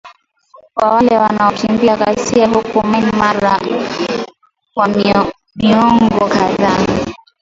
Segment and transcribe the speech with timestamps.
[0.75, 3.61] kwa wale wanaokimbia ghasia huko Myanmar
[4.73, 4.87] kwa
[5.55, 6.87] miongo kadhaa